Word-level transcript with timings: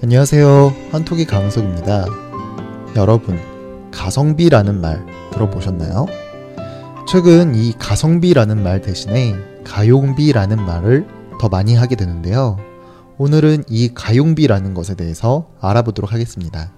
안녕하세요. 0.00 0.76
한톡이 0.92 1.24
강석입니다. 1.24 2.06
여러분, 2.94 3.36
가성비라는 3.90 4.80
말 4.80 5.04
들어보셨나요? 5.32 6.06
최근 7.08 7.56
이 7.56 7.72
가성비라는 7.72 8.62
말 8.62 8.80
대신에 8.80 9.34
가용비라는 9.64 10.64
말을 10.64 11.04
더 11.40 11.48
많이 11.48 11.74
하게 11.74 11.96
되는데요. 11.96 12.58
오늘은 13.18 13.64
이 13.68 13.92
가용비라는 13.92 14.72
것에 14.72 14.94
대해서 14.94 15.50
알아보도록 15.60 16.12
하겠습니다. 16.12 16.72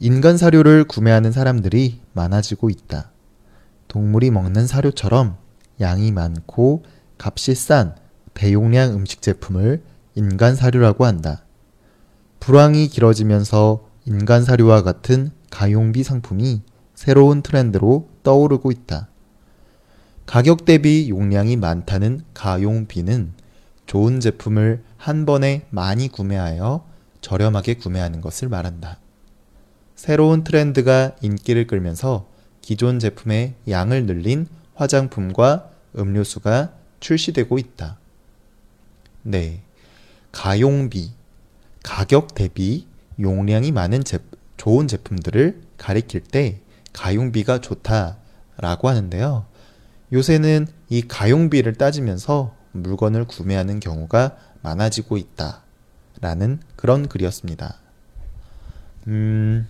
인간 0.00 0.36
사료를 0.36 0.82
구매하는 0.82 1.30
사람들이 1.30 2.00
많아지고 2.12 2.70
있다. 2.70 3.12
동물이 3.86 4.32
먹는 4.32 4.66
사료처럼 4.66 5.36
양이 5.80 6.10
많고 6.10 6.82
값이 7.18 7.54
싼 7.54 7.94
대용량 8.34 8.94
음식 8.94 9.22
제품을 9.22 9.80
인간 10.16 10.56
사료라고 10.56 11.04
한다. 11.04 11.44
불황이 12.40 12.88
길어지면서 12.88 13.86
인간 14.06 14.44
사료와 14.44 14.82
같은 14.82 15.30
가용비 15.50 16.02
상품이 16.02 16.62
새로운 16.94 17.42
트렌드로 17.42 18.08
떠오르고 18.22 18.72
있다. 18.72 19.08
가격 20.24 20.64
대비 20.64 21.10
용량이 21.10 21.56
많다는 21.56 22.22
가용비는 22.32 23.34
좋은 23.84 24.18
제품을 24.20 24.82
한 24.96 25.26
번에 25.26 25.66
많이 25.68 26.08
구매하여 26.08 26.86
저렴하게 27.20 27.74
구매하는 27.74 28.22
것을 28.22 28.48
말한다. 28.48 28.98
새로운 29.96 30.44
트렌드가 30.44 31.14
인기를 31.20 31.66
끌면서 31.66 32.26
기존 32.62 32.98
제품의 32.98 33.54
양을 33.68 34.06
늘린 34.06 34.46
화장품과 34.74 35.70
음료수가 35.98 36.72
출시되고 37.00 37.58
있다. 37.58 37.98
네. 39.22 39.65
가용비, 40.36 41.12
가격 41.82 42.34
대비 42.34 42.86
용량이 43.18 43.72
많은 43.72 44.04
제, 44.04 44.18
좋은 44.58 44.86
제품들을 44.86 45.62
가리킬 45.78 46.20
때 46.20 46.60
가용비가 46.92 47.62
좋다라고 47.62 48.88
하는데요. 48.90 49.46
요새는 50.12 50.66
이 50.90 51.00
가용비를 51.00 51.76
따지면서 51.76 52.54
물건을 52.72 53.24
구매하는 53.24 53.80
경우가 53.80 54.36
많아지고 54.60 55.16
있다 55.16 55.62
라는 56.20 56.60
그런 56.76 57.08
글이었습니다. 57.08 57.78
음, 59.06 59.66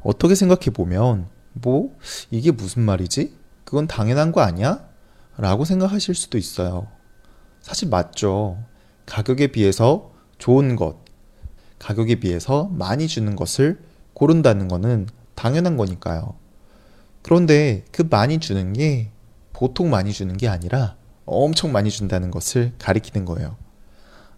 어떻게 0.00 0.34
생각해 0.34 0.70
보면 0.72 1.28
뭐 1.52 1.94
이게 2.30 2.52
무슨 2.52 2.82
말이지? 2.82 3.36
그건 3.66 3.86
당연한 3.86 4.32
거 4.32 4.40
아니야? 4.40 4.88
라고 5.36 5.66
생각하실 5.66 6.14
수도 6.14 6.38
있어요. 6.38 6.88
사실 7.60 7.90
맞죠. 7.90 8.64
가격에 9.06 9.48
비해서 9.48 10.12
좋은 10.38 10.76
것, 10.76 10.96
가격에 11.78 12.16
비해서 12.16 12.68
많이 12.72 13.06
주는 13.08 13.36
것을 13.36 13.80
고른다는 14.14 14.68
것은 14.68 15.08
당연한 15.34 15.76
거니까요. 15.76 16.34
그런데 17.22 17.84
그 17.90 18.02
많이 18.08 18.38
주는 18.38 18.72
게 18.72 19.10
보통 19.52 19.90
많이 19.90 20.12
주는 20.12 20.36
게 20.36 20.48
아니라 20.48 20.96
엄청 21.26 21.72
많이 21.72 21.90
준다는 21.90 22.30
것을 22.30 22.72
가리키는 22.78 23.24
거예요. 23.24 23.56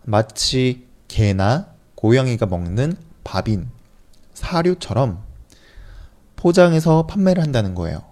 마치 0.04 0.86
개나 1.08 1.74
고양이가 1.94 2.46
먹는 2.46 2.96
밥인 3.24 3.68
사료처럼 4.34 5.22
포장해서 6.36 7.06
판매를 7.06 7.42
한다는 7.42 7.74
거예요. 7.74 8.02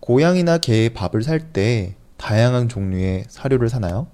고양이나 0.00 0.58
개의 0.58 0.92
밥을 0.92 1.22
살 1.22 1.52
때 1.52 1.96
다양한 2.16 2.68
종류의 2.68 3.24
사료를 3.28 3.68
사나요? 3.68 4.08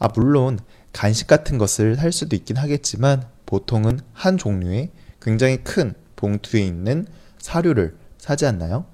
아, 0.00 0.08
물론 0.14 0.58
간식 0.92 1.26
같은 1.26 1.58
것을 1.58 1.94
살 1.94 2.10
수도 2.10 2.34
있긴 2.34 2.56
하겠지만 2.56 3.28
보통은 3.46 4.00
한 4.12 4.38
종류의 4.38 4.90
굉장히 5.20 5.58
큰 5.58 5.94
봉투에 6.16 6.62
있는 6.62 7.06
사료를 7.38 7.96
사지 8.18 8.46
않나요? 8.46 8.86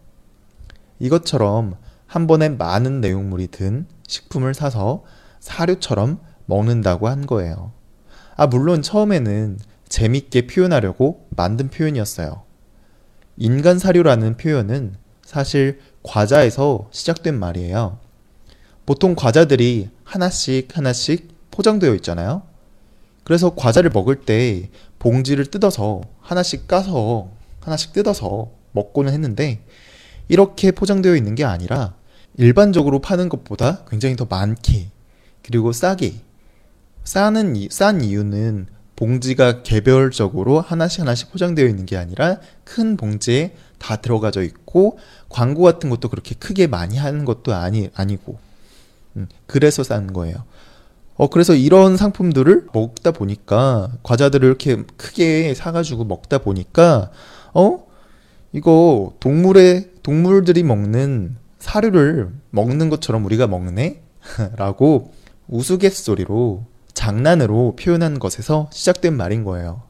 이것처럼 0.99 1.77
한 2.07 2.27
번에 2.27 2.49
많은 2.49 3.01
내용물이 3.01 3.49
든 3.49 3.87
식품을 4.07 4.53
사서 4.53 5.05
사료처럼 5.41 6.21
먹는다고 6.47 7.09
한 7.09 7.25
거예요. 7.27 7.73
아, 8.37 8.49
물론 8.49 8.83
처음에는 8.83 9.59
재밌게 9.89 10.49
표현하려고 10.49 11.29
만든 11.31 11.71
표현이었어요. 11.71 12.43
인간 13.37 13.79
사료라는 13.79 14.37
표현은 14.37 14.97
사실 15.25 15.81
과자에서 16.03 16.89
시작된 16.91 17.39
말이에요. 17.39 18.01
보통 18.87 19.17
과자들이 19.17 19.91
하나씩 20.05 20.77
하나씩 20.77 21.29
포장되어 21.51 21.95
있잖아요. 21.97 22.43
그래서 23.25 23.55
과자를 23.57 23.91
먹을 23.91 24.21
때 24.21 24.71
봉지를 25.01 25.47
뜯어서 25.47 26.03
하나씩 26.21 26.69
까서 26.69 27.29
하나씩 27.61 27.93
뜯어서 27.93 28.49
먹고는 28.73 29.13
했는데 29.13 29.61
이렇게 30.29 30.71
포장되어 30.71 31.17
있는 31.17 31.35
게 31.35 31.45
아니라 31.45 31.95
일반적으로 32.37 33.01
파는 33.01 33.29
것보다 33.29 33.85
굉장히 33.89 34.15
더 34.15 34.27
많게 34.27 34.91
그리고 35.43 35.73
싸게 35.73 36.15
싸는 37.05 37.69
싼 37.71 38.03
이유는 38.03 38.67
봉지가 38.95 39.63
개별적으로 39.63 40.61
하나씩 40.61 41.01
하나씩 41.01 41.31
포장되어 41.33 41.67
있는 41.67 41.87
게 41.87 41.97
아니라 41.97 42.39
큰 42.65 42.97
봉지에 42.97 43.55
다 43.79 43.97
들어가져 43.97 44.43
있고 44.43 44.99
광고 45.29 45.63
같은 45.63 45.91
것도 45.91 46.09
그렇게 46.09 46.35
크게 46.35 46.67
많이 46.67 46.97
하는 46.97 47.25
것도 47.25 47.55
아니 47.55 47.91
아니고 47.95 48.46
음, 49.17 49.27
그래서 49.47 49.83
싼 49.83 50.13
거예요. 50.13 50.37
어 51.17 51.29
그래서 51.29 51.55
이런 51.55 51.97
상품들을 51.97 52.67
먹다 52.75 53.11
보니까 53.11 53.91
과자들을 54.03 54.47
이렇게 54.47 54.83
크게 54.97 55.55
사가지고 55.55 56.05
먹다 56.05 56.39
보니까 56.39 57.11
어 57.55 57.87
이거 58.53 59.15
동물의 59.21 59.93
동물들이 60.03 60.63
먹는 60.63 61.37
사료를 61.59 62.31
먹는 62.51 62.91
것처럼 62.91 63.25
우리가 63.25 63.47
먹네 63.47 64.03
라고 64.57 65.13
우스갯소리로 65.49 66.65
장난으로 66.93 67.77
표현한 67.77 68.19
것에서 68.19 68.69
시작된 68.73 69.17
말인 69.17 69.45
거예요. 69.45 69.83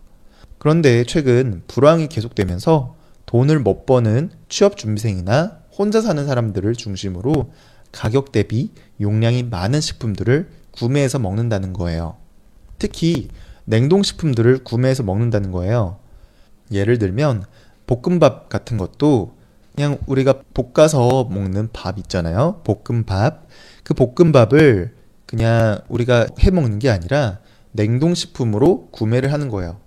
그런데 0.59 1.05
최근 1.05 1.63
불황이 1.67 2.09
계속되면서 2.09 2.95
돈을 3.27 3.61
못 3.61 3.87
버는 3.87 4.31
취업 4.49 4.77
준비생이나 4.77 5.59
혼자 5.77 6.01
사는 6.01 6.25
사람들을 6.27 6.73
중심으로 6.75 7.51
가격 7.93 8.33
대비 8.33 8.71
용량이 9.01 9.45
많은 9.45 9.81
식품들을 9.81 10.49
구매해서 10.73 11.19
먹는다는 11.19 11.73
거예요. 11.73 12.17
특히 12.79 13.29
냉동식품들을 13.65 14.65
구매해서 14.65 15.03
먹는다는 15.03 15.51
거예요. 15.51 15.99
예를 16.71 16.99
들면 16.99 17.45
볶음밥 17.87 18.49
같은 18.49 18.77
것도 18.77 19.35
그냥 19.75 19.99
우리가 20.07 20.43
볶아서 20.55 21.25
먹는 21.25 21.69
밥 21.73 21.99
있잖아요. 21.99 22.63
볶음밥. 22.65 23.47
그 23.85 23.95
볶음밥을 23.95 24.95
그냥 25.27 25.81
우리가 25.89 26.27
해 26.41 26.51
먹는 26.51 26.79
게 26.79 26.89
아니라 26.89 27.41
냉동식품으로 27.73 28.89
구매를 28.91 29.33
하는 29.33 29.49
거예요. 29.49 29.79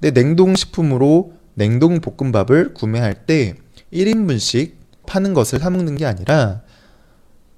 근데 0.00 0.18
냉동식품으로 0.20 1.32
냉동 1.54 2.00
볶음밥을 2.00 2.74
구매할 2.74 3.26
때 3.26 3.54
1인분씩 3.92 4.74
파는 5.06 5.34
것을 5.34 5.58
사 5.58 5.70
먹는 5.70 5.96
게 5.96 6.04
아니라 6.04 6.62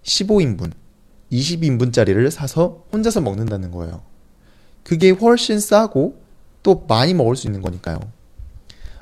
15인분, 0.02 0.72
20인분짜리를 1.32 2.30
사서 2.30 2.84
혼자서 2.92 3.20
먹는다는 3.20 3.70
거예요. 3.70 4.02
그게 4.82 5.10
훨씬 5.10 5.60
싸고 5.60 6.20
또 6.62 6.84
많이 6.88 7.14
먹을 7.14 7.36
수 7.36 7.46
있는 7.46 7.60
거니까요. 7.60 7.98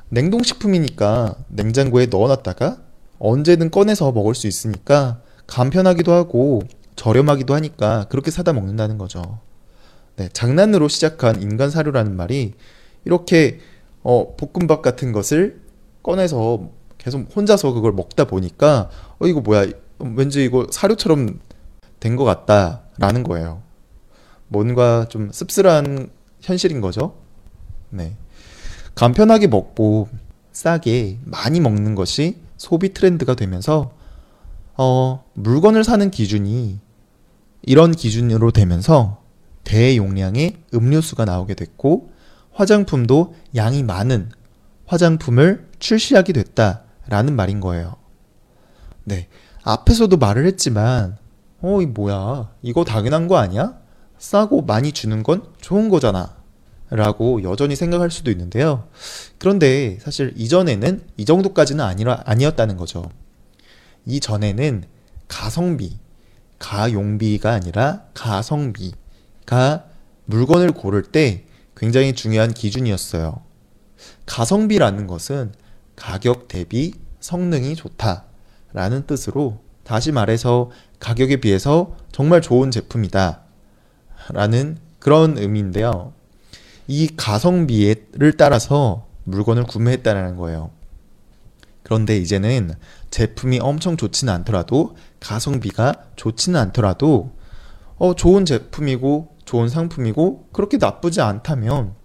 냉동식품이니까 0.09 1.35
냉장고에 1.49 2.07
넣어놨다가 2.07 2.81
언제든 3.19 3.71
꺼내서 3.71 4.11
먹을 4.11 4.35
수 4.35 4.47
있으니까 4.47 5.21
간편하기도 5.47 6.11
하고 6.11 6.61
저렴하기도 6.95 7.53
하니까 7.53 8.05
그렇게 8.09 8.31
사다 8.31 8.53
먹는다는 8.53 8.97
거죠. 8.97 9.39
네, 10.17 10.29
장난으로 10.33 10.87
시작한 10.87 11.41
인간 11.41 11.69
사료라는 11.69 12.15
말이 12.15 12.53
이렇게 13.05 13.59
어, 14.03 14.35
볶음밥 14.35 14.81
같은 14.81 15.11
것을 15.11 15.61
꺼내서 16.03 16.69
계속 16.97 17.27
혼자서 17.35 17.73
그걸 17.73 17.91
먹다 17.93 18.25
보니까 18.25 18.89
어 19.19 19.27
이거 19.27 19.41
뭐야 19.41 19.67
왠지 19.99 20.43
이거 20.43 20.67
사료처럼 20.69 21.39
된 21.99 22.15
것 22.15 22.23
같다라는 22.23 23.23
거예요. 23.23 23.61
뭔가 24.47 25.07
좀 25.09 25.31
씁쓸한 25.31 26.09
현실인 26.41 26.79
거죠. 26.81 27.15
네. 27.89 28.15
간편하게 28.95 29.47
먹고 29.47 30.09
싸게 30.51 31.19
많이 31.25 31.59
먹는 31.59 31.95
것이 31.95 32.37
소비 32.57 32.93
트렌드가 32.93 33.35
되면서 33.35 33.91
어, 34.75 35.23
물건을 35.33 35.83
사는 35.83 36.09
기준이 36.09 36.79
이런 37.63 37.91
기준으로 37.91 38.51
되면서 38.51 39.21
대용량의 39.63 40.57
음료수가 40.73 41.25
나오게 41.25 41.55
됐고 41.55 42.11
화장품도 42.53 43.35
양이 43.55 43.83
많은 43.83 44.31
화장품을 44.85 45.67
출시하게 45.79 46.33
됐다라는 46.33 47.35
말인 47.35 47.59
거예요. 47.59 47.95
네. 49.03 49.27
앞에서도 49.67 50.15
말을 50.15 50.45
했지만 50.45 51.17
어, 51.61 51.81
이 51.81 51.85
뭐야? 51.85 52.51
이거 52.61 52.85
당연한 52.85 53.27
거 53.27 53.35
아니야? 53.35 53.77
싸고 54.17 54.61
많이 54.61 54.93
주는 54.93 55.23
건 55.23 55.43
좋은 55.59 55.89
거잖아. 55.89 56.37
라고 56.89 57.43
여전히 57.43 57.75
생각할 57.75 58.09
수도 58.09 58.31
있는데요. 58.31 58.87
그런데 59.37 59.99
사실 59.99 60.33
이전에는 60.37 61.05
이 61.17 61.25
정도까지는 61.25 61.83
아니라, 61.83 62.23
아니었다는 62.25 62.77
거죠. 62.77 63.11
이전에는 64.05 64.85
가성비, 65.27 65.97
가용비가 66.59 67.51
아니라 67.51 68.03
가성비가 68.13 69.83
물건을 70.25 70.71
고를 70.71 71.03
때 71.03 71.43
굉장히 71.75 72.15
중요한 72.15 72.53
기준이었어요. 72.53 73.41
가성비라는 74.25 75.07
것은 75.07 75.51
가격 75.97 76.47
대비 76.47 76.93
성능이 77.19 77.75
좋다 77.75 78.26
라는 78.77 79.07
뜻으로 79.07 79.57
다시 79.83 80.11
말해서 80.11 80.69
가격에 80.99 81.37
비해서 81.37 81.95
정말 82.11 82.43
좋은 82.43 82.69
제품이다 82.69 83.41
라는 84.33 84.77
그런 84.99 85.39
의미인데요. 85.39 86.13
이 86.87 87.07
가성비를 87.17 88.37
따라서 88.37 89.07
물건을 89.23 89.63
구매했다는 89.63 90.37
거예요. 90.37 90.69
그런데 91.81 92.17
이제는 92.17 92.75
제품이 93.09 93.61
엄청 93.61 93.97
좋지는 93.97 94.31
않더라도 94.31 94.95
가성비가 95.19 95.95
좋지는 96.15 96.59
않더라도 96.59 97.35
어, 97.97 98.13
좋은 98.13 98.45
제품이고 98.45 99.37
좋은 99.45 99.69
상품이고 99.69 100.49
그렇게 100.53 100.77
나쁘지 100.77 101.21
않다면 101.21 101.95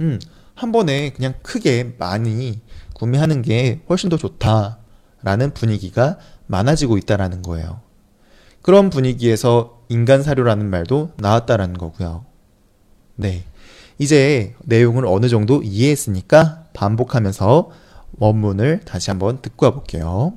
음, 0.00 0.18
한 0.54 0.72
번에 0.72 1.10
그냥 1.14 1.32
크게 1.40 1.94
많이 1.98 2.60
구매하는 2.92 3.40
게 3.40 3.80
훨씬 3.88 4.10
더 4.10 4.18
좋다 4.18 4.80
라는 5.26 5.52
분위기가 5.52 6.18
많아지고 6.46 6.98
있다라는 6.98 7.42
거예요. 7.42 7.80
그런 8.62 8.90
분위기에서 8.90 9.82
인간 9.88 10.22
사료라는 10.22 10.70
말도 10.70 11.14
나왔다라는 11.16 11.76
거고요. 11.78 12.24
네. 13.16 13.42
이제 13.98 14.54
내용을 14.62 15.04
어느 15.04 15.28
정도 15.28 15.64
이해했으니까 15.64 16.66
반복하면서 16.74 17.70
원문을 18.18 18.82
다시 18.84 19.10
한번 19.10 19.42
듣고 19.42 19.66
와볼게요. 19.66 20.34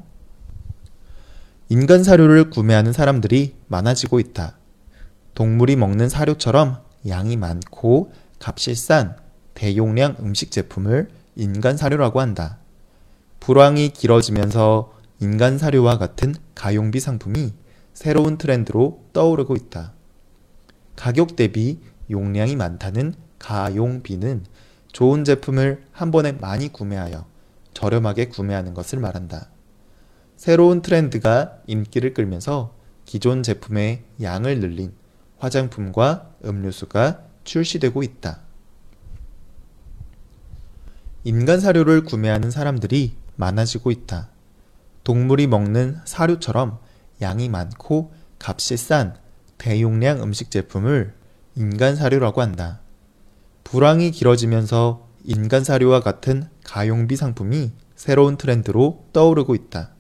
인간 1.70 2.04
사료를 2.04 2.50
구매하는 2.50 2.92
사람들이 2.92 3.54
많아지고 3.68 4.20
있다. 4.20 4.58
동물이 5.36 5.76
먹는 5.76 6.10
사료처럼 6.10 6.80
양이 7.08 7.38
많고 7.38 8.12
값이 8.40 8.74
싼 8.74 9.16
대용량 9.54 10.16
음식 10.22 10.50
제품을 10.50 11.10
인간 11.36 11.78
사료라고 11.78 12.22
한다. 12.22 12.59
불황이 13.40 13.90
길어지면서 13.90 14.94
인간 15.20 15.58
사료와 15.58 15.98
같은 15.98 16.36
가용비 16.56 17.00
상품이 17.00 17.54
새로운 17.94 18.38
트렌드로 18.38 19.04
떠오르고 19.14 19.56
있다. 19.56 19.94
가격 20.96 21.36
대비 21.36 21.80
용량이 22.10 22.56
많다는 22.56 23.14
가용비는 23.40 24.46
좋은 24.92 25.24
제품을 25.24 25.84
한 25.92 26.12
번에 26.12 26.34
많이 26.34 26.72
구매하여 26.72 27.26
저렴하게 27.74 28.30
구매하는 28.30 28.74
것을 28.74 29.00
말한다. 29.00 29.50
새로운 30.36 30.82
트렌드가 30.82 31.58
인기를 31.68 32.14
끌면서 32.14 32.74
기존 33.06 33.44
제품의 33.44 34.04
양을 34.22 34.60
늘린 34.60 34.94
화장품과 35.38 36.32
음료수가 36.46 37.24
출시되고 37.44 38.04
있다. 38.04 38.42
인간 41.24 41.60
사료를 41.60 42.06
구매하는 42.06 42.52
사람들이 42.52 43.14
많아지고 43.40 43.92
있다. 43.92 44.30
동물이 45.04 45.48
먹는 45.48 46.00
사료처럼 46.04 46.78
양이 47.22 47.50
많고 47.50 48.12
값이 48.38 48.78
싼 48.78 49.16
대용량 49.58 50.22
음식 50.22 50.52
제품을 50.52 51.14
인간 51.56 51.96
사료라고 51.96 52.42
한다. 52.42 52.82
불황이 53.64 54.12
길어지면서 54.12 55.08
인간 55.24 55.64
사료와 55.64 56.02
같은 56.02 56.50
가용비 56.64 57.16
상품이 57.16 57.72
새로운 57.96 58.38
트렌드로 58.38 59.06
떠오르고 59.14 59.56
있다. 59.56 59.92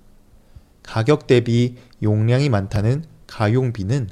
가격 0.83 1.27
대비 1.27 1.75
용량이 2.01 2.49
많다는 2.49 3.05
가용비는 3.27 4.09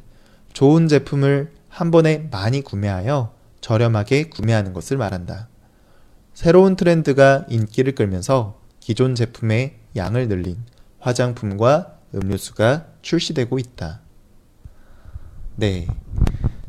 좋은 0.54 0.88
제품을 0.88 1.54
한 1.70 1.92
번에 1.92 2.30
많이 2.32 2.62
구매하여 2.62 3.34
저렴하게 3.62 4.30
구매하는 4.30 4.74
것을 4.74 4.98
말한다. 4.98 5.50
새로운 6.34 6.76
트렌드가 6.76 7.46
인기를 7.50 7.96
끌면서 7.96 8.60
기존 8.88 9.16
제품의 9.16 9.75
양을 9.98 10.30
늘린 10.30 10.63
화장품과 11.00 12.00
음료수가 12.16 12.86
출시되고 13.01 13.60
있다. 13.60 14.00
네. 15.57 15.88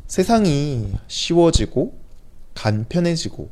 세상이 0.05 0.95
쉬워지고 1.07 1.97
간편해지고 2.55 3.49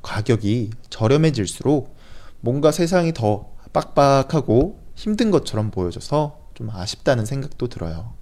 가격이 0.00 0.70
저렴해질수록 0.88 1.94
뭔가 2.40 2.72
세상이 2.72 3.12
더 3.12 3.52
빡빡하고 3.74 4.80
힘든 4.94 5.30
것처럼 5.30 5.70
보여져서 5.70 6.40
좀 6.54 6.70
아쉽다는 6.70 7.26
생각도 7.26 7.68
들어요. 7.68 8.14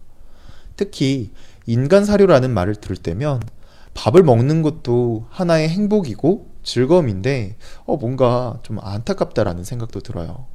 특히 0.75 1.31
인간 1.67 2.05
사료라는 2.05 2.51
말을 2.51 2.75
들을 2.75 2.97
때면 2.97 3.41
밥을 3.95 4.25
먹는 4.25 4.63
것도 4.63 5.29
하나의 5.31 5.69
행복이고 5.69 6.54
즐거움인데 6.65 7.57
어 7.85 7.97
뭔가 7.97 8.59
좀 8.63 8.79
안타깝다라는 8.81 9.63
생각도 9.63 10.01
들어요. 10.01 10.47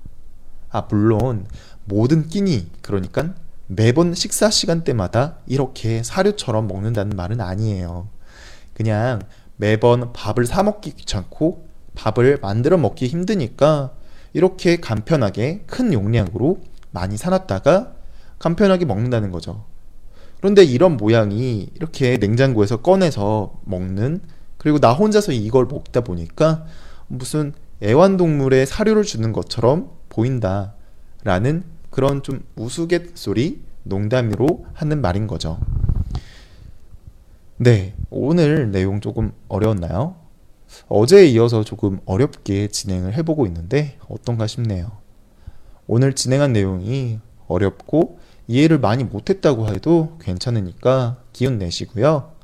아 0.70 0.82
물론 0.90 1.46
모든 1.86 2.28
끼니 2.28 2.68
그러니까 2.82 3.34
매번 3.68 4.14
식사 4.14 4.50
시간대마다 4.50 5.38
이렇게 5.48 6.04
사료처럼 6.04 6.68
먹는다는 6.68 7.16
말은 7.16 7.40
아니에요. 7.40 8.10
그냥 8.74 9.22
매번 9.56 10.12
밥을 10.14 10.46
사 10.46 10.64
먹기 10.64 10.96
귀찮고 10.96 11.68
밥을 11.96 12.40
만들어 12.42 12.78
먹기 12.78 13.08
힘드니까 13.08 13.92
이렇게 14.34 14.78
간편하게 14.78 15.64
큰 15.68 15.94
용량으로 15.94 16.62
많이 16.92 17.18
사놨다가 17.18 17.94
간편하게 18.40 18.86
먹는다는 18.86 19.32
거죠. 19.32 19.66
그런데 20.38 20.64
이런 20.64 20.98
모양이 20.98 21.70
이렇게 21.76 22.18
냉장고에서 22.18 22.78
꺼내서 22.78 23.60
먹는 23.66 24.22
그리고 24.60 24.78
나 24.78 24.94
혼자서 24.94 25.32
이걸 25.32 25.66
먹다 25.66 26.02
보니까 26.02 26.66
무슨 27.08 27.54
애완동물의 27.82 28.68
사료를 28.68 29.04
주는 29.04 29.32
것처럼 29.34 29.90
보인다 30.10 30.76
라는 31.24 31.64
그런 31.90 32.22
좀 32.22 32.44
우스갯소리 32.56 33.62
농담으로 33.84 34.66
하는 34.74 35.02
말인 35.02 35.28
거죠. 35.28 35.60
네, 37.58 37.96
오늘 38.10 38.72
내용 38.72 39.02
조금 39.02 39.32
어려웠나요? 39.48 40.16
어제에 40.88 41.26
이어서 41.28 41.64
조금 41.64 42.00
어렵게 42.06 42.68
진행을 42.68 43.16
해보고 43.16 43.46
있는데 43.48 43.98
어떤가 44.08 44.46
싶네요. 44.46 44.92
오늘 45.88 46.14
진행한 46.14 46.54
내용이 46.54 47.20
어렵고 47.48 48.20
이해를 48.48 48.78
많이 48.78 49.04
못했다고 49.04 49.70
해도 49.70 50.18
괜찮으니까 50.20 51.18
기운 51.34 51.58
내시고요. 51.58 52.39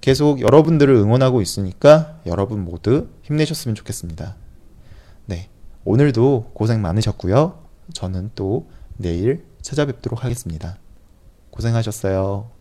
계속 0.00 0.40
여러분들을 0.40 0.94
응원하고 0.94 1.42
있으니까 1.42 2.20
여러분 2.26 2.64
모두 2.64 3.08
힘내셨으면 3.22 3.74
좋겠습니다. 3.74 4.36
네. 5.26 5.48
오늘도 5.84 6.52
고생 6.54 6.80
많으셨고요. 6.82 7.64
저는 7.92 8.30
또 8.34 8.68
내일 8.96 9.44
찾아뵙도록 9.62 10.24
하겠습니다. 10.24 10.78
고생하셨어요. 11.50 12.57